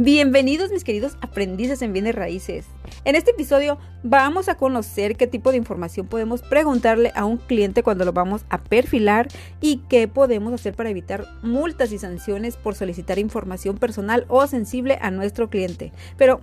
Bienvenidos 0.00 0.70
mis 0.70 0.84
queridos 0.84 1.18
aprendices 1.22 1.82
en 1.82 1.92
bienes 1.92 2.14
raíces. 2.14 2.66
En 3.04 3.16
este 3.16 3.32
episodio 3.32 3.78
vamos 4.04 4.48
a 4.48 4.54
conocer 4.54 5.16
qué 5.16 5.26
tipo 5.26 5.50
de 5.50 5.56
información 5.56 6.06
podemos 6.06 6.40
preguntarle 6.42 7.10
a 7.16 7.24
un 7.24 7.36
cliente 7.36 7.82
cuando 7.82 8.04
lo 8.04 8.12
vamos 8.12 8.44
a 8.48 8.62
perfilar 8.62 9.26
y 9.60 9.78
qué 9.88 10.06
podemos 10.06 10.52
hacer 10.52 10.76
para 10.76 10.90
evitar 10.90 11.26
multas 11.42 11.90
y 11.90 11.98
sanciones 11.98 12.56
por 12.56 12.76
solicitar 12.76 13.18
información 13.18 13.76
personal 13.76 14.24
o 14.28 14.46
sensible 14.46 15.00
a 15.02 15.10
nuestro 15.10 15.50
cliente. 15.50 15.92
Pero 16.16 16.42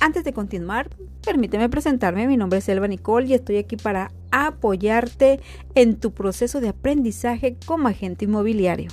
antes 0.00 0.24
de 0.24 0.32
continuar, 0.32 0.90
permíteme 1.24 1.68
presentarme. 1.68 2.26
Mi 2.26 2.36
nombre 2.36 2.58
es 2.58 2.68
Elba 2.68 2.88
Nicole 2.88 3.28
y 3.28 3.34
estoy 3.34 3.58
aquí 3.58 3.76
para 3.76 4.10
apoyarte 4.32 5.38
en 5.76 6.00
tu 6.00 6.10
proceso 6.10 6.60
de 6.60 6.70
aprendizaje 6.70 7.58
como 7.64 7.86
agente 7.86 8.24
inmobiliario. 8.24 8.90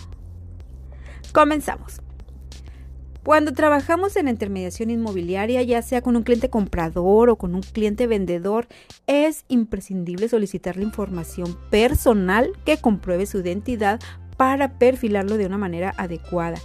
Comenzamos. 1.34 2.05
Cuando 3.26 3.54
trabajamos 3.54 4.16
en 4.18 4.28
intermediación 4.28 4.92
inmobiliaria, 4.92 5.64
ya 5.64 5.82
sea 5.82 6.04
con 6.04 6.16
un 6.16 6.22
cliente 6.22 6.52
comprador 6.52 7.32
o 7.32 7.38
con 7.38 7.56
un 7.56 7.64
cliente 7.64 8.06
vendedor, 8.06 8.68
es 9.08 9.46
imprescindible 9.48 10.30
solicitar 10.30 10.78
la 10.78 10.84
información 10.84 11.58
personal 11.72 12.52
que 12.66 12.78
compruebe 12.78 13.26
su 13.26 13.40
identidad 13.40 14.00
para 14.38 14.78
perfilarlo 14.78 15.38
de 15.38 15.48
una 15.48 15.58
manera 15.58 15.92
adecuada. 15.98 16.60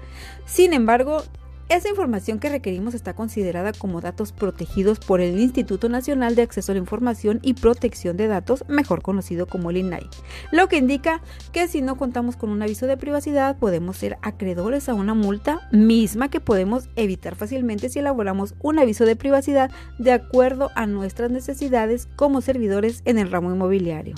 Sin 0.44 0.74
embargo, 0.74 1.22
esa 1.70 1.88
información 1.88 2.40
que 2.40 2.48
requerimos 2.48 2.94
está 2.94 3.14
considerada 3.14 3.72
como 3.72 4.00
datos 4.00 4.32
protegidos 4.32 4.98
por 4.98 5.20
el 5.20 5.38
Instituto 5.38 5.88
Nacional 5.88 6.34
de 6.34 6.42
Acceso 6.42 6.72
a 6.72 6.74
la 6.74 6.80
Información 6.80 7.38
y 7.42 7.54
Protección 7.54 8.16
de 8.16 8.26
Datos, 8.26 8.64
mejor 8.66 9.02
conocido 9.02 9.46
como 9.46 9.70
el 9.70 9.76
INAI, 9.76 10.08
lo 10.50 10.66
que 10.66 10.78
indica 10.78 11.22
que 11.52 11.68
si 11.68 11.80
no 11.80 11.96
contamos 11.96 12.36
con 12.36 12.50
un 12.50 12.60
aviso 12.60 12.88
de 12.88 12.96
privacidad 12.96 13.56
podemos 13.56 13.96
ser 13.96 14.18
acreedores 14.20 14.88
a 14.88 14.94
una 14.94 15.14
multa 15.14 15.68
misma 15.70 16.28
que 16.28 16.40
podemos 16.40 16.88
evitar 16.96 17.36
fácilmente 17.36 17.88
si 17.88 18.00
elaboramos 18.00 18.54
un 18.60 18.80
aviso 18.80 19.04
de 19.04 19.14
privacidad 19.14 19.70
de 20.00 20.10
acuerdo 20.10 20.72
a 20.74 20.86
nuestras 20.86 21.30
necesidades 21.30 22.08
como 22.16 22.40
servidores 22.40 23.02
en 23.04 23.16
el 23.16 23.30
ramo 23.30 23.52
inmobiliario. 23.52 24.16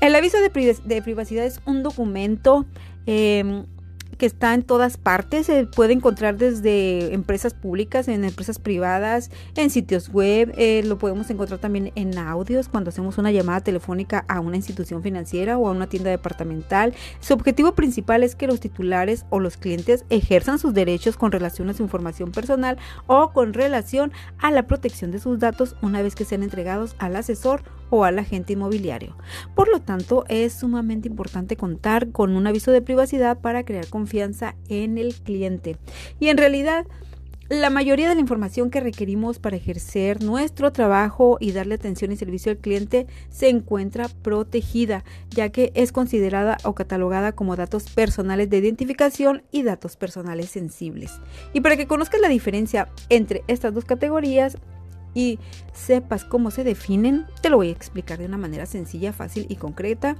El 0.00 0.14
aviso 0.14 0.38
de, 0.40 1.02
privacidad 1.02 1.44
es 1.44 1.60
un 1.66 1.82
documento 1.82 2.64
em, 3.04 3.66
que 4.16 4.26
está 4.26 4.54
en 4.54 4.62
todas 4.62 4.96
partes. 4.96 5.46
Se 5.46 5.66
puede 5.66 5.92
encontrar 5.92 6.36
desde 6.36 7.14
empresas 7.14 7.54
públicas, 7.54 8.08
en 8.08 8.24
empresas 8.24 8.58
privadas, 8.58 9.30
en 9.56 9.70
sitios 9.70 10.08
web. 10.08 10.52
Eh, 10.56 10.82
lo 10.84 10.98
podemos 10.98 11.30
encontrar 11.30 11.60
también 11.60 11.92
en 11.94 12.16
audios 12.18 12.68
cuando 12.68 12.90
hacemos 12.90 13.18
una 13.18 13.30
llamada 13.30 13.60
telefónica 13.60 14.24
a 14.28 14.40
una 14.40 14.56
institución 14.56 15.02
financiera 15.02 15.58
o 15.58 15.68
a 15.68 15.72
una 15.72 15.88
tienda 15.88 16.10
departamental. 16.10 16.94
Su 17.20 17.34
objetivo 17.34 17.72
principal 17.72 18.22
es 18.22 18.34
que 18.34 18.46
los 18.46 18.60
titulares 18.60 19.24
o 19.30 19.40
los 19.40 19.56
clientes 19.56 20.04
ejerzan 20.10 20.58
sus 20.58 20.74
derechos 20.74 21.16
con 21.16 21.32
relación 21.32 21.70
a 21.70 21.74
su 21.74 21.82
información 21.82 22.32
personal 22.32 22.78
o 23.06 23.32
con 23.32 23.52
relación 23.52 24.12
a 24.38 24.50
la 24.50 24.66
protección 24.66 25.10
de 25.10 25.20
sus 25.20 25.38
datos 25.38 25.76
una 25.82 26.02
vez 26.02 26.14
que 26.14 26.24
sean 26.24 26.42
entregados 26.42 26.96
al 26.98 27.16
asesor 27.16 27.62
o 27.90 28.04
al 28.04 28.18
agente 28.18 28.54
inmobiliario. 28.54 29.16
Por 29.54 29.68
lo 29.68 29.80
tanto, 29.80 30.24
es 30.28 30.52
sumamente 30.52 31.08
importante 31.08 31.56
contar 31.56 32.10
con 32.10 32.36
un 32.36 32.46
aviso 32.46 32.72
de 32.72 32.82
privacidad 32.82 33.40
para 33.40 33.64
crear 33.64 33.86
confianza 33.88 34.54
en 34.68 34.98
el 34.98 35.14
cliente. 35.14 35.76
Y 36.20 36.28
en 36.28 36.36
realidad, 36.36 36.86
la 37.48 37.70
mayoría 37.70 38.10
de 38.10 38.14
la 38.14 38.20
información 38.20 38.68
que 38.68 38.80
requerimos 38.80 39.38
para 39.38 39.56
ejercer 39.56 40.22
nuestro 40.22 40.70
trabajo 40.70 41.38
y 41.40 41.52
darle 41.52 41.76
atención 41.76 42.12
y 42.12 42.16
servicio 42.16 42.52
al 42.52 42.58
cliente 42.58 43.06
se 43.30 43.48
encuentra 43.48 44.08
protegida, 44.20 45.02
ya 45.30 45.48
que 45.48 45.72
es 45.74 45.90
considerada 45.90 46.58
o 46.64 46.74
catalogada 46.74 47.32
como 47.32 47.56
datos 47.56 47.84
personales 47.88 48.50
de 48.50 48.58
identificación 48.58 49.44
y 49.50 49.62
datos 49.62 49.96
personales 49.96 50.50
sensibles. 50.50 51.20
Y 51.54 51.62
para 51.62 51.78
que 51.78 51.86
conozcas 51.86 52.20
la 52.20 52.28
diferencia 52.28 52.90
entre 53.08 53.44
estas 53.46 53.72
dos 53.72 53.86
categorías, 53.86 54.58
y 55.18 55.40
sepas 55.72 56.24
cómo 56.24 56.52
se 56.52 56.62
definen, 56.62 57.26
te 57.42 57.50
lo 57.50 57.56
voy 57.56 57.70
a 57.70 57.72
explicar 57.72 58.18
de 58.18 58.26
una 58.26 58.38
manera 58.38 58.66
sencilla, 58.66 59.12
fácil 59.12 59.46
y 59.48 59.56
concreta. 59.56 60.14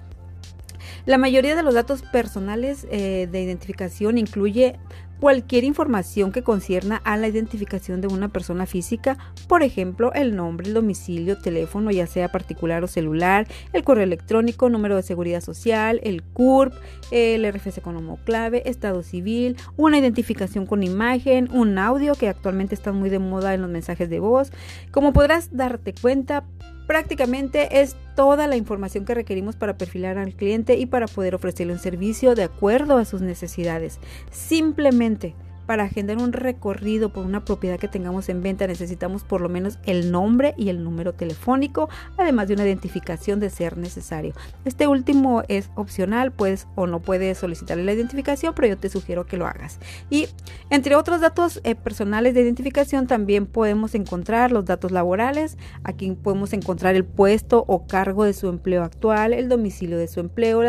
La 1.06 1.18
mayoría 1.18 1.56
de 1.56 1.62
los 1.62 1.74
datos 1.74 2.02
personales 2.02 2.86
eh, 2.90 3.28
de 3.30 3.42
identificación 3.42 4.18
incluye 4.18 4.78
cualquier 5.20 5.64
información 5.64 6.32
que 6.32 6.42
concierna 6.42 7.00
a 7.04 7.16
la 7.16 7.28
identificación 7.28 8.00
de 8.00 8.08
una 8.08 8.28
persona 8.28 8.66
física, 8.66 9.18
por 9.48 9.62
ejemplo, 9.62 10.12
el 10.14 10.36
nombre, 10.36 10.68
el 10.68 10.74
domicilio, 10.74 11.38
teléfono, 11.38 11.90
ya 11.90 12.06
sea 12.06 12.30
particular 12.30 12.84
o 12.84 12.86
celular, 12.86 13.46
el 13.72 13.84
correo 13.84 14.04
electrónico, 14.04 14.68
número 14.68 14.96
de 14.96 15.02
seguridad 15.02 15.40
social, 15.40 16.00
el 16.04 16.22
CURP, 16.22 16.72
el 17.10 17.50
RFC 17.50 17.80
como 17.82 18.16
clave, 18.18 18.68
estado 18.68 19.02
civil, 19.02 19.56
una 19.76 19.98
identificación 19.98 20.66
con 20.66 20.82
imagen, 20.82 21.48
un 21.52 21.78
audio 21.78 22.14
que 22.14 22.28
actualmente 22.28 22.74
está 22.74 22.92
muy 22.92 23.10
de 23.10 23.18
moda 23.18 23.54
en 23.54 23.62
los 23.62 23.70
mensajes 23.70 24.08
de 24.08 24.20
voz. 24.20 24.52
Como 24.92 25.12
podrás 25.12 25.56
darte 25.56 25.94
cuenta, 26.00 26.44
Prácticamente 26.88 27.82
es 27.82 27.96
toda 28.16 28.46
la 28.46 28.56
información 28.56 29.04
que 29.04 29.14
requerimos 29.14 29.56
para 29.56 29.76
perfilar 29.76 30.16
al 30.16 30.32
cliente 30.32 30.78
y 30.78 30.86
para 30.86 31.06
poder 31.06 31.34
ofrecerle 31.34 31.74
un 31.74 31.78
servicio 31.78 32.34
de 32.34 32.44
acuerdo 32.44 32.96
a 32.96 33.04
sus 33.04 33.20
necesidades. 33.20 34.00
Simplemente 34.30 35.34
para 35.68 35.84
agendar 35.84 36.16
un 36.16 36.32
recorrido 36.32 37.12
por 37.12 37.26
una 37.26 37.44
propiedad 37.44 37.78
que 37.78 37.88
tengamos 37.88 38.30
en 38.30 38.42
venta 38.42 38.66
necesitamos 38.66 39.22
por 39.22 39.42
lo 39.42 39.50
menos 39.50 39.78
el 39.84 40.10
nombre 40.10 40.54
y 40.56 40.70
el 40.70 40.82
número 40.82 41.12
telefónico, 41.12 41.90
además 42.16 42.48
de 42.48 42.54
una 42.54 42.64
identificación 42.64 43.38
de 43.38 43.50
ser 43.50 43.76
necesario. 43.76 44.32
Este 44.64 44.86
último 44.86 45.42
es 45.48 45.68
opcional, 45.74 46.32
pues 46.32 46.66
o 46.74 46.86
no 46.86 47.00
puedes 47.00 47.36
solicitarle 47.36 47.84
la 47.84 47.92
identificación, 47.92 48.54
pero 48.54 48.68
yo 48.68 48.78
te 48.78 48.88
sugiero 48.88 49.26
que 49.26 49.36
lo 49.36 49.46
hagas. 49.46 49.78
Y 50.08 50.28
entre 50.70 50.96
otros 50.96 51.20
datos 51.20 51.60
eh, 51.64 51.74
personales 51.74 52.32
de 52.32 52.40
identificación 52.40 53.06
también 53.06 53.44
podemos 53.44 53.94
encontrar 53.94 54.52
los 54.52 54.64
datos 54.64 54.90
laborales. 54.90 55.58
Aquí 55.84 56.10
podemos 56.12 56.54
encontrar 56.54 56.94
el 56.94 57.04
puesto 57.04 57.62
o 57.68 57.86
cargo 57.86 58.24
de 58.24 58.32
su 58.32 58.48
empleo 58.48 58.84
actual, 58.84 59.34
el 59.34 59.50
domicilio 59.50 59.98
de 59.98 60.08
su 60.08 60.20
empleo, 60.20 60.62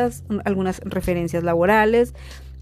algunas 0.44 0.82
referencias 0.84 1.46
laborales 1.46 2.14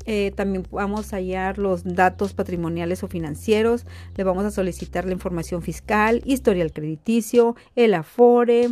eh, 0.09 0.31
también 0.33 0.65
vamos 0.71 1.11
a 1.11 1.17
hallar 1.17 1.57
los 1.57 1.83
datos 1.83 2.33
patrimoniales 2.33 3.03
o 3.03 3.09
financieros. 3.09 3.85
Le 4.15 4.23
vamos 4.23 4.45
a 4.45 4.51
solicitar 4.51 5.05
la 5.05 5.11
información 5.11 5.61
fiscal, 5.61 6.21
historial 6.23 6.71
crediticio, 6.71 7.57
el 7.75 7.93
afore, 7.93 8.69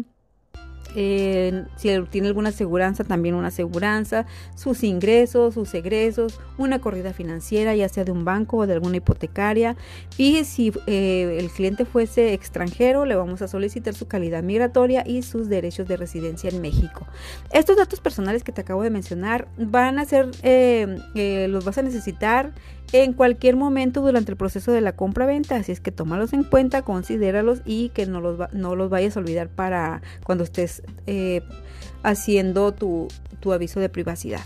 si 0.95 2.01
tiene 2.09 2.27
alguna 2.27 2.49
aseguranza, 2.49 3.03
también 3.03 3.35
una 3.35 3.49
aseguranza, 3.49 4.25
sus 4.55 4.83
ingresos, 4.83 5.53
sus 5.53 5.73
egresos, 5.73 6.39
una 6.57 6.79
corrida 6.79 7.13
financiera, 7.13 7.75
ya 7.75 7.89
sea 7.89 8.03
de 8.05 8.11
un 8.11 8.25
banco 8.25 8.57
o 8.57 8.67
de 8.67 8.73
alguna 8.73 8.97
hipotecaria. 8.97 9.75
Y 10.17 10.43
si 10.45 10.71
eh, 10.87 11.37
el 11.39 11.49
cliente 11.49 11.85
fuese 11.85 12.33
extranjero, 12.33 13.05
le 13.05 13.15
vamos 13.15 13.41
a 13.41 13.47
solicitar 13.47 13.93
su 13.93 14.07
calidad 14.07 14.43
migratoria 14.43 15.03
y 15.05 15.21
sus 15.21 15.49
derechos 15.49 15.87
de 15.87 15.97
residencia 15.97 16.49
en 16.49 16.61
México. 16.61 17.05
Estos 17.51 17.77
datos 17.77 17.99
personales 17.99 18.43
que 18.43 18.51
te 18.51 18.61
acabo 18.61 18.83
de 18.83 18.89
mencionar 18.89 19.47
van 19.57 19.99
a 19.99 20.05
ser, 20.05 20.31
eh, 20.43 20.97
eh, 21.15 21.47
los 21.49 21.65
vas 21.65 21.77
a 21.77 21.81
necesitar 21.81 22.53
en 22.91 23.13
cualquier 23.13 23.55
momento 23.55 24.01
durante 24.01 24.31
el 24.31 24.37
proceso 24.37 24.71
de 24.71 24.81
la 24.81 24.95
compra-venta, 24.95 25.55
así 25.55 25.71
es 25.71 25.79
que 25.79 25.91
tómalos 25.91 26.33
en 26.33 26.43
cuenta, 26.43 26.83
considéralos 26.83 27.61
y 27.65 27.89
que 27.89 28.05
no 28.05 28.21
los, 28.21 28.39
no 28.53 28.75
los 28.75 28.89
vayas 28.89 29.17
a 29.17 29.19
olvidar 29.19 29.49
para 29.49 30.01
cuando 30.23 30.43
estés 30.43 30.83
eh, 31.07 31.41
haciendo 32.03 32.73
tu, 32.73 33.07
tu 33.39 33.53
aviso 33.53 33.79
de 33.79 33.89
privacidad. 33.89 34.41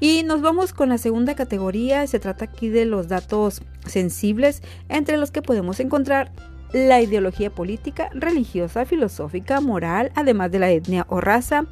Y 0.00 0.22
nos 0.24 0.42
vamos 0.42 0.72
con 0.72 0.90
la 0.90 0.98
segunda 0.98 1.34
categoría, 1.34 2.06
se 2.06 2.18
trata 2.18 2.44
aquí 2.44 2.68
de 2.68 2.84
los 2.84 3.08
datos 3.08 3.62
sensibles, 3.86 4.62
entre 4.88 5.16
los 5.16 5.30
que 5.30 5.42
podemos 5.42 5.80
encontrar 5.80 6.32
la 6.72 7.00
ideología 7.00 7.50
política, 7.50 8.10
religiosa, 8.14 8.84
filosófica, 8.84 9.60
moral, 9.60 10.10
además 10.14 10.50
de 10.50 10.58
la 10.58 10.70
etnia 10.70 11.06
o 11.08 11.20
raza, 11.20 11.66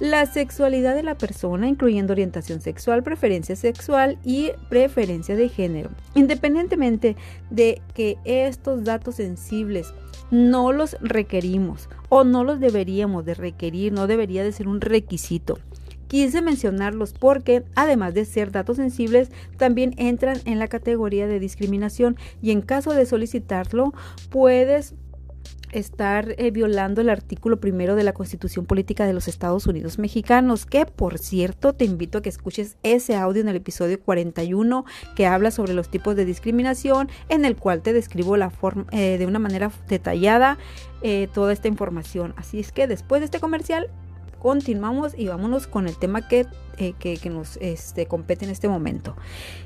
la 0.00 0.26
sexualidad 0.26 0.94
de 0.94 1.02
la 1.02 1.16
persona, 1.16 1.68
incluyendo 1.68 2.12
orientación 2.12 2.60
sexual, 2.60 3.02
preferencia 3.02 3.56
sexual 3.56 4.18
y 4.24 4.50
preferencia 4.68 5.36
de 5.36 5.48
género. 5.48 5.90
Independientemente 6.14 7.16
de 7.50 7.80
que 7.94 8.18
estos 8.24 8.84
datos 8.84 9.16
sensibles 9.16 9.94
no 10.30 10.72
los 10.72 10.96
requerimos 11.00 11.88
o 12.08 12.24
no 12.24 12.42
los 12.42 12.58
deberíamos 12.58 13.24
de 13.24 13.34
requerir, 13.34 13.92
no 13.92 14.06
debería 14.06 14.42
de 14.42 14.52
ser 14.52 14.66
un 14.66 14.80
requisito. 14.80 15.58
Quise 16.12 16.42
mencionarlos 16.42 17.14
porque, 17.14 17.64
además 17.74 18.12
de 18.12 18.26
ser 18.26 18.52
datos 18.52 18.76
sensibles, 18.76 19.30
también 19.56 19.94
entran 19.96 20.36
en 20.44 20.58
la 20.58 20.68
categoría 20.68 21.26
de 21.26 21.40
discriminación 21.40 22.18
y 22.42 22.50
en 22.50 22.60
caso 22.60 22.92
de 22.92 23.06
solicitarlo, 23.06 23.94
puedes 24.28 24.94
estar 25.70 26.34
eh, 26.36 26.50
violando 26.50 27.00
el 27.00 27.08
artículo 27.08 27.60
primero 27.60 27.94
de 27.94 28.02
la 28.02 28.12
Constitución 28.12 28.66
Política 28.66 29.06
de 29.06 29.14
los 29.14 29.26
Estados 29.26 29.66
Unidos 29.66 29.98
Mexicanos, 29.98 30.66
que 30.66 30.84
por 30.84 31.16
cierto 31.16 31.72
te 31.72 31.86
invito 31.86 32.18
a 32.18 32.22
que 32.22 32.28
escuches 32.28 32.76
ese 32.82 33.16
audio 33.16 33.40
en 33.40 33.48
el 33.48 33.56
episodio 33.56 33.98
41 33.98 34.84
que 35.16 35.26
habla 35.26 35.50
sobre 35.50 35.72
los 35.72 35.88
tipos 35.88 36.14
de 36.14 36.26
discriminación, 36.26 37.08
en 37.30 37.46
el 37.46 37.56
cual 37.56 37.80
te 37.80 37.94
describo 37.94 38.36
la 38.36 38.50
forma, 38.50 38.84
eh, 38.90 39.16
de 39.16 39.24
una 39.24 39.38
manera 39.38 39.72
detallada 39.88 40.58
eh, 41.00 41.28
toda 41.32 41.54
esta 41.54 41.68
información. 41.68 42.34
Así 42.36 42.60
es 42.60 42.70
que 42.70 42.86
después 42.86 43.22
de 43.22 43.24
este 43.24 43.40
comercial 43.40 43.88
continuamos 44.42 45.12
y 45.16 45.28
vámonos 45.28 45.68
con 45.68 45.86
el 45.86 45.96
tema 45.96 46.26
que 46.26 46.48
eh, 46.78 46.94
que, 46.98 47.18
nos 47.30 47.56
este, 47.58 48.06
compete 48.06 48.44
en 48.44 48.50
este 48.50 48.68
momento. 48.68 49.16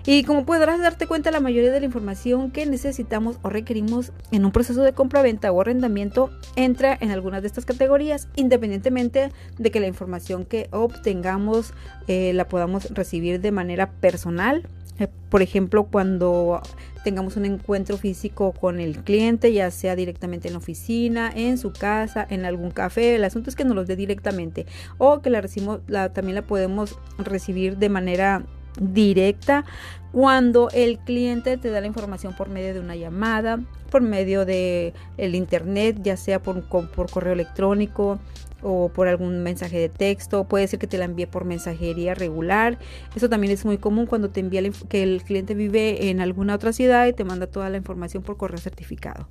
Y 0.04 0.24
como 0.24 0.44
podrás 0.44 0.80
darte 0.80 1.06
cuenta, 1.06 1.30
la 1.30 1.40
mayoría 1.40 1.72
de 1.72 1.80
la 1.80 1.86
información 1.86 2.50
que 2.50 2.66
necesitamos 2.66 3.38
o 3.42 3.50
requerimos 3.50 4.12
en 4.30 4.44
un 4.44 4.52
proceso 4.52 4.82
de 4.82 4.92
compra-venta 4.92 5.52
o 5.52 5.60
arrendamiento 5.60 6.30
entra 6.56 6.96
en 7.00 7.10
algunas 7.10 7.42
de 7.42 7.48
estas 7.48 7.64
categorías, 7.64 8.28
independientemente 8.36 9.30
de 9.58 9.70
que 9.70 9.80
la 9.80 9.86
información 9.86 10.44
que 10.44 10.68
obtengamos 10.70 11.72
eh, 12.08 12.32
la 12.32 12.48
podamos 12.48 12.90
recibir 12.90 13.40
de 13.40 13.52
manera 13.52 13.90
personal 13.90 14.68
eh, 14.98 15.08
por 15.28 15.42
ejemplo, 15.42 15.84
cuando 15.84 16.62
tengamos 17.04 17.36
un 17.36 17.44
encuentro 17.44 17.98
físico 17.98 18.52
con 18.52 18.80
el 18.80 19.04
cliente, 19.04 19.52
ya 19.52 19.70
sea 19.70 19.94
directamente 19.94 20.48
en 20.48 20.54
la 20.54 20.58
oficina, 20.58 21.30
en 21.34 21.58
su 21.58 21.72
casa, 21.72 22.26
en 22.28 22.44
algún 22.44 22.70
café, 22.70 23.14
el 23.14 23.24
asunto 23.24 23.50
es 23.50 23.56
que 23.56 23.64
nos 23.64 23.76
los 23.76 23.86
dé 23.86 23.94
directamente 23.94 24.66
o 24.98 25.20
que 25.20 25.30
la, 25.30 25.40
recibimos, 25.40 25.80
la 25.86 26.12
también 26.12 26.34
la 26.34 26.42
podemos 26.42 26.95
recibir 27.18 27.76
de 27.78 27.88
manera 27.88 28.44
directa 28.80 29.64
cuando 30.12 30.68
el 30.70 30.98
cliente 30.98 31.56
te 31.56 31.70
da 31.70 31.80
la 31.80 31.86
información 31.86 32.34
por 32.34 32.48
medio 32.48 32.74
de 32.74 32.80
una 32.80 32.96
llamada, 32.96 33.60
por 33.90 34.02
medio 34.02 34.44
de 34.44 34.94
el 35.16 35.34
internet, 35.34 35.98
ya 36.02 36.16
sea 36.16 36.42
por, 36.42 36.64
por 36.68 37.10
correo 37.10 37.32
electrónico, 37.32 38.18
o 38.62 38.88
por 38.88 39.06
algún 39.06 39.42
mensaje 39.42 39.78
de 39.78 39.88
texto, 39.88 40.44
puede 40.44 40.66
ser 40.66 40.78
que 40.78 40.86
te 40.86 40.98
la 40.98 41.04
envíe 41.04 41.26
por 41.26 41.44
mensajería 41.44 42.14
regular. 42.14 42.78
Eso 43.14 43.28
también 43.28 43.52
es 43.52 43.64
muy 43.64 43.78
común 43.78 44.06
cuando 44.06 44.30
te 44.30 44.40
envía 44.40 44.62
que 44.88 45.02
el 45.02 45.22
cliente 45.22 45.54
vive 45.54 46.08
en 46.08 46.20
alguna 46.20 46.54
otra 46.54 46.72
ciudad 46.72 47.06
y 47.06 47.12
te 47.12 47.24
manda 47.24 47.46
toda 47.46 47.70
la 47.70 47.76
información 47.76 48.22
por 48.22 48.36
correo 48.36 48.58
certificado. 48.58 49.28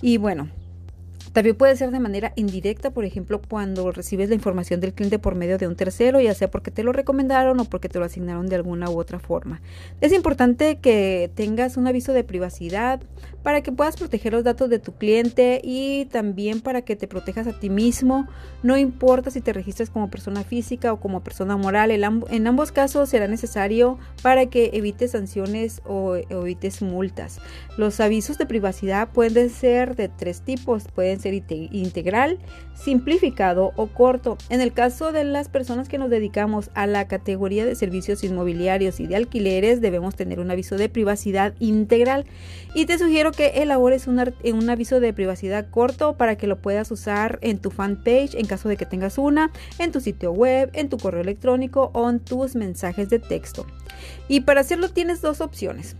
Y 0.00 0.16
bueno, 0.16 0.48
también 1.34 1.56
puede 1.56 1.74
ser 1.74 1.90
de 1.90 1.98
manera 1.98 2.32
indirecta, 2.36 2.92
por 2.92 3.04
ejemplo, 3.04 3.42
cuando 3.42 3.90
recibes 3.90 4.28
la 4.28 4.36
información 4.36 4.80
del 4.80 4.94
cliente 4.94 5.18
por 5.18 5.34
medio 5.34 5.58
de 5.58 5.66
un 5.66 5.74
tercero, 5.74 6.20
ya 6.20 6.32
sea 6.32 6.48
porque 6.48 6.70
te 6.70 6.84
lo 6.84 6.92
recomendaron 6.92 7.58
o 7.58 7.64
porque 7.64 7.88
te 7.88 7.98
lo 7.98 8.04
asignaron 8.04 8.46
de 8.46 8.54
alguna 8.54 8.88
u 8.88 9.00
otra 9.00 9.18
forma. 9.18 9.60
Es 10.00 10.12
importante 10.12 10.76
que 10.76 11.32
tengas 11.34 11.76
un 11.76 11.88
aviso 11.88 12.12
de 12.12 12.22
privacidad 12.22 13.00
para 13.42 13.62
que 13.62 13.72
puedas 13.72 13.96
proteger 13.96 14.32
los 14.32 14.44
datos 14.44 14.70
de 14.70 14.78
tu 14.78 14.92
cliente 14.94 15.60
y 15.62 16.06
también 16.06 16.60
para 16.60 16.82
que 16.82 16.94
te 16.94 17.08
protejas 17.08 17.48
a 17.48 17.58
ti 17.58 17.68
mismo. 17.68 18.28
No 18.62 18.78
importa 18.78 19.32
si 19.32 19.40
te 19.40 19.52
registras 19.52 19.90
como 19.90 20.08
persona 20.10 20.44
física 20.44 20.92
o 20.92 21.00
como 21.00 21.24
persona 21.24 21.56
moral, 21.56 21.90
en 21.90 22.46
ambos 22.46 22.70
casos 22.70 23.08
será 23.08 23.26
necesario 23.26 23.98
para 24.22 24.46
que 24.46 24.70
evites 24.72 25.10
sanciones 25.10 25.82
o, 25.84 26.14
evites 26.14 26.80
multas. 26.80 27.40
Los 27.76 27.98
avisos 27.98 28.38
de 28.38 28.46
privacidad 28.46 29.10
pueden 29.10 29.50
ser 29.50 29.96
de 29.96 30.08
tres 30.08 30.40
tipos, 30.40 30.84
pueden 30.94 31.20
integral, 31.32 32.38
simplificado 32.74 33.72
o 33.76 33.86
corto. 33.86 34.36
En 34.50 34.60
el 34.60 34.72
caso 34.72 35.12
de 35.12 35.24
las 35.24 35.48
personas 35.48 35.88
que 35.88 35.96
nos 35.96 36.10
dedicamos 36.10 36.70
a 36.74 36.86
la 36.86 37.06
categoría 37.08 37.64
de 37.64 37.74
servicios 37.74 38.24
inmobiliarios 38.24 39.00
y 39.00 39.06
de 39.06 39.16
alquileres, 39.16 39.80
debemos 39.80 40.14
tener 40.14 40.40
un 40.40 40.50
aviso 40.50 40.76
de 40.76 40.88
privacidad 40.88 41.54
integral 41.60 42.26
y 42.74 42.86
te 42.86 42.98
sugiero 42.98 43.32
que 43.32 43.62
elabores 43.62 44.06
un, 44.06 44.70
aviso 44.70 45.00
de 45.00 45.12
privacidad 45.12 45.70
corto 45.70 46.16
para 46.16 46.36
que 46.36 46.46
lo 46.46 46.60
puedas 46.60 46.90
usar 46.90 47.38
en 47.42 47.58
tu 47.58 47.70
fanpage 47.70 48.34
en 48.34 48.46
caso 48.46 48.68
de 48.68 48.76
que 48.76 48.86
tengas 48.86 49.18
una, 49.18 49.50
en 49.78 49.92
tu 49.92 50.00
sitio 50.00 50.32
web, 50.32 50.70
en 50.72 50.88
tu 50.88 50.98
correo 50.98 51.22
electrónico 51.22 51.90
o 51.94 52.10
en 52.10 52.20
tus 52.20 52.56
mensajes 52.56 53.08
de 53.08 53.18
texto. 53.18 53.66
Y 54.28 54.40
para 54.40 54.60
hacerlo 54.60 54.88
tienes 54.90 55.20
dos 55.20 55.40
opciones. 55.40 55.96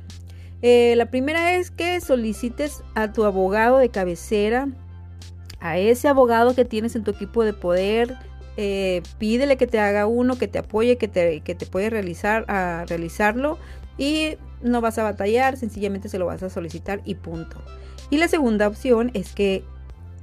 Eh, 0.62 0.94
la 0.96 1.06
primera 1.06 1.54
es 1.56 1.70
que 1.70 2.00
solicites 2.00 2.82
a 2.94 3.12
tu 3.12 3.24
abogado 3.24 3.78
de 3.78 3.90
cabecera, 3.90 4.68
a 5.64 5.78
ese 5.78 6.08
abogado 6.08 6.54
que 6.54 6.66
tienes 6.66 6.94
en 6.94 7.04
tu 7.04 7.10
equipo 7.10 7.42
de 7.42 7.54
poder, 7.54 8.18
eh, 8.58 9.02
pídele 9.18 9.56
que 9.56 9.66
te 9.66 9.80
haga 9.80 10.06
uno, 10.06 10.36
que 10.36 10.46
te 10.46 10.58
apoye, 10.58 10.98
que 10.98 11.08
te, 11.08 11.40
que 11.40 11.54
te 11.54 11.90
realizar, 11.90 12.44
a 12.48 12.84
realizarlo 12.86 13.58
y 13.96 14.36
no 14.62 14.82
vas 14.82 14.98
a 14.98 15.04
batallar, 15.04 15.56
sencillamente 15.56 16.10
se 16.10 16.18
lo 16.18 16.26
vas 16.26 16.42
a 16.42 16.50
solicitar 16.50 17.00
y 17.06 17.14
punto. 17.14 17.56
Y 18.10 18.18
la 18.18 18.28
segunda 18.28 18.68
opción 18.68 19.10
es 19.14 19.32
que 19.32 19.64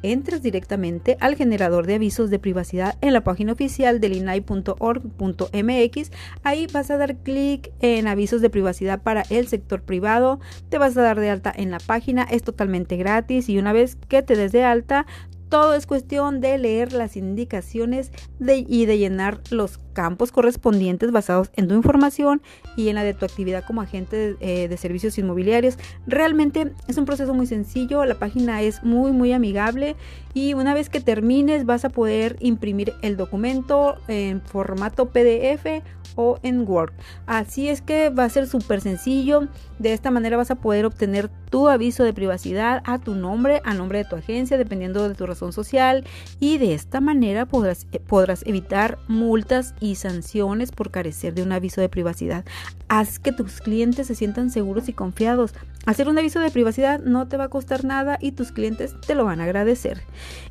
entres 0.03 0.41
directamente 0.41 1.17
al 1.19 1.35
generador 1.35 1.85
de 1.85 1.95
avisos 1.95 2.29
de 2.29 2.39
privacidad 2.39 2.97
en 3.01 3.13
la 3.13 3.23
página 3.23 3.53
oficial 3.53 3.99
del 3.99 4.13
inai.org.mx. 4.13 6.11
Ahí 6.43 6.67
vas 6.71 6.91
a 6.91 6.97
dar 6.97 7.17
clic 7.17 7.71
en 7.79 8.07
avisos 8.07 8.41
de 8.41 8.49
privacidad 8.49 9.01
para 9.01 9.23
el 9.29 9.47
sector 9.47 9.83
privado. 9.83 10.39
Te 10.69 10.77
vas 10.77 10.97
a 10.97 11.01
dar 11.01 11.19
de 11.19 11.29
alta 11.29 11.53
en 11.55 11.71
la 11.71 11.79
página. 11.79 12.23
Es 12.23 12.43
totalmente 12.43 12.97
gratis 12.97 13.49
y 13.49 13.57
una 13.57 13.73
vez 13.73 13.95
que 13.95 14.21
te 14.21 14.35
des 14.35 14.51
de 14.51 14.63
alta, 14.63 15.05
todo 15.51 15.73
es 15.73 15.85
cuestión 15.85 16.39
de 16.39 16.57
leer 16.57 16.93
las 16.93 17.17
indicaciones 17.17 18.09
y 18.39 18.85
de 18.85 18.97
llenar 18.97 19.41
los 19.51 19.79
campos 19.91 20.31
correspondientes 20.31 21.11
basados 21.11 21.51
en 21.57 21.67
tu 21.67 21.75
información 21.75 22.41
y 22.77 22.87
en 22.87 22.95
la 22.95 23.03
de 23.03 23.13
tu 23.13 23.25
actividad 23.25 23.65
como 23.65 23.81
agente 23.81 24.35
de, 24.35 24.63
eh, 24.63 24.77
servicios 24.77 25.17
inmobiliarios. 25.17 25.77
Realmente 26.07 26.71
es 26.87 26.97
un 26.97 27.03
proceso 27.03 27.33
muy 27.33 27.47
sencillo, 27.47 28.05
la 28.05 28.15
página 28.15 28.61
es 28.61 28.81
muy 28.85 29.11
muy 29.11 29.33
amigable 29.33 29.97
y 30.33 30.53
una 30.53 30.73
vez 30.73 30.89
que 30.89 31.01
termines 31.01 31.65
vas 31.65 31.83
a 31.83 31.89
poder 31.89 32.37
imprimir 32.39 32.93
el 33.01 33.17
documento 33.17 33.97
en 34.07 34.39
formato 34.41 35.09
PDF 35.09 35.83
o 36.15 36.39
en 36.43 36.67
Word. 36.67 36.93
Así 37.25 37.67
es 37.67 37.81
que 37.81 38.09
va 38.09 38.25
a 38.25 38.29
ser 38.29 38.47
súper 38.47 38.81
sencillo. 38.81 39.47
De 39.79 39.93
esta 39.93 40.11
manera 40.11 40.37
vas 40.37 40.51
a 40.51 40.55
poder 40.55 40.85
obtener 40.85 41.29
tu 41.49 41.67
aviso 41.67 42.03
de 42.03 42.13
privacidad 42.13 42.81
a 42.85 42.99
tu 42.99 43.15
nombre, 43.15 43.61
a 43.65 43.73
nombre 43.73 43.99
de 43.99 44.05
tu 44.05 44.15
agencia, 44.15 44.57
dependiendo 44.57 45.07
de 45.07 45.15
tu 45.15 45.25
social. 45.49 46.05
Y 46.39 46.59
de 46.59 46.75
esta 46.75 47.01
manera 47.01 47.47
podrás, 47.47 47.87
eh, 47.91 47.99
podrás 47.99 48.43
evitar 48.45 48.99
multas 49.07 49.73
y 49.79 49.95
sanciones 49.95 50.71
por 50.71 50.91
carecer 50.91 51.33
de 51.33 51.41
un 51.41 51.51
aviso 51.51 51.81
de 51.81 51.89
privacidad. 51.89 52.45
Haz 52.87 53.17
que 53.17 53.31
tus 53.31 53.59
clientes 53.59 54.07
se 54.07 54.15
sientan 54.15 54.51
seguros 54.51 54.87
y 54.87 54.93
confiados. 54.93 55.53
Hacer 55.87 56.07
un 56.07 56.19
aviso 56.19 56.39
de 56.39 56.51
privacidad 56.51 56.99
no 56.99 57.27
te 57.27 57.37
va 57.37 57.45
a 57.45 57.49
costar 57.49 57.83
nada 57.83 58.19
y 58.21 58.33
tus 58.33 58.51
clientes 58.51 58.95
te 59.07 59.15
lo 59.15 59.25
van 59.25 59.41
a 59.41 59.45
agradecer. 59.45 60.01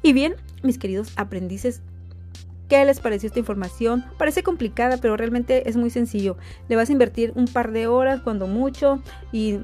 Y 0.02 0.12
bien, 0.12 0.34
mis 0.64 0.78
queridos 0.78 1.12
aprendices, 1.16 1.82
¿Qué 2.70 2.84
les 2.84 3.00
pareció 3.00 3.26
esta 3.26 3.40
información? 3.40 4.04
Parece 4.16 4.44
complicada, 4.44 4.98
pero 4.98 5.16
realmente 5.16 5.68
es 5.68 5.76
muy 5.76 5.90
sencillo. 5.90 6.36
Le 6.68 6.76
vas 6.76 6.88
a 6.88 6.92
invertir 6.92 7.32
un 7.34 7.46
par 7.46 7.72
de 7.72 7.88
horas, 7.88 8.20
cuando 8.20 8.46
mucho, 8.46 9.02
y 9.32 9.58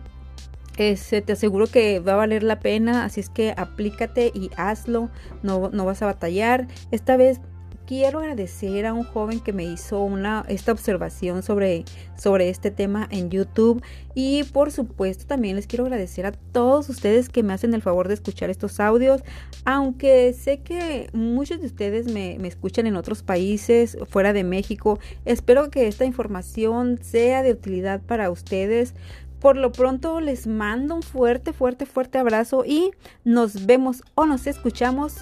este, 0.77 1.23
te 1.23 1.33
aseguro 1.33 1.67
que 1.67 2.01
va 2.01 2.15
a 2.15 2.17
valer 2.17 2.43
la 2.43 2.61
pena. 2.61 3.05
Así 3.05 3.21
es 3.21 3.29
que 3.29 3.55
aplícate 3.57 4.31
y 4.35 4.51
hazlo. 4.57 5.11
No, 5.43 5.71
no 5.71 5.85
vas 5.85 6.03
a 6.03 6.07
batallar. 6.07 6.69
Esta 6.91 7.17
vez 7.17 7.41
quiero 7.87 8.19
agradecer 8.19 8.85
a 8.85 8.93
un 8.93 9.05
joven 9.05 9.41
que 9.41 9.53
me 9.53 9.65
hizo 9.65 10.01
una, 10.03 10.45
esta 10.49 10.73
observación 10.73 11.43
sobre, 11.43 11.85
sobre 12.17 12.49
este 12.49 12.71
tema 12.71 13.07
en 13.11 13.31
YouTube 13.31 13.83
y 14.15 14.43
por 14.45 14.73
supuesto 14.73 15.27
también 15.27 15.57
les 15.57 15.67
quiero 15.67 15.85
agradecer 15.85 16.27
a 16.27 16.33
todos 16.33 16.89
ustedes 16.89 17.29
que 17.29 17.43
me 17.43 17.53
hacen 17.53 17.75
el 17.75 17.83
favor 17.83 18.09
de 18.09 18.15
escuchar 18.15 18.51
estos 18.51 18.81
audios, 18.81 19.23
aunque 19.65 20.33
sé 20.33 20.59
que 20.59 21.09
muchos 21.13 21.61
de 21.61 21.67
ustedes 21.67 22.11
me, 22.13 22.37
me 22.41 22.49
escuchan 22.49 22.87
en 22.87 22.97
otros 22.97 23.23
países 23.23 23.97
fuera 24.09 24.33
de 24.33 24.43
México, 24.43 24.99
espero 25.25 25.71
que 25.71 25.87
esta 25.87 26.05
información 26.05 26.99
sea 27.03 27.43
de 27.43 27.53
utilidad 27.53 28.01
para 28.01 28.31
ustedes. 28.31 28.95
Por 29.41 29.57
lo 29.57 29.73
pronto 29.73 30.21
les 30.21 30.47
mando 30.47 30.95
un 30.95 31.03
fuerte, 31.03 31.53
fuerte, 31.53 31.87
fuerte 31.87 32.19
abrazo 32.19 32.65
y 32.65 32.93
nos 33.25 33.67
vemos 33.67 34.03
o 34.15 34.27
nos 34.27 34.47
escuchamos 34.47 35.19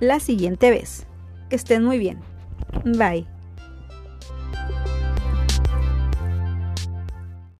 la 0.00 0.20
siguiente 0.20 0.70
vez. 0.70 1.06
Que 1.48 1.56
estén 1.56 1.84
muy 1.84 1.98
bien. 1.98 2.18
Bye. 2.84 3.26